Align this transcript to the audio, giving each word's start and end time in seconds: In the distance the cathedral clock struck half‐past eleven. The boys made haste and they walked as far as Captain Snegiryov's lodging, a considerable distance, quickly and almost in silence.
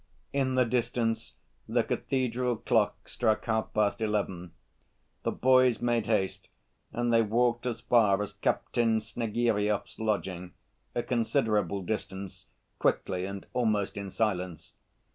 In 0.33 0.55
the 0.55 0.65
distance 0.65 1.33
the 1.69 1.83
cathedral 1.83 2.55
clock 2.55 3.07
struck 3.07 3.45
half‐past 3.45 4.01
eleven. 4.01 4.51
The 5.21 5.29
boys 5.31 5.79
made 5.79 6.07
haste 6.07 6.47
and 6.91 7.13
they 7.13 7.21
walked 7.21 7.67
as 7.67 7.81
far 7.81 8.19
as 8.23 8.33
Captain 8.33 8.97
Snegiryov's 8.99 9.99
lodging, 9.99 10.53
a 10.95 11.03
considerable 11.03 11.83
distance, 11.83 12.47
quickly 12.79 13.25
and 13.25 13.45
almost 13.53 13.95
in 13.95 14.09
silence. 14.09 14.73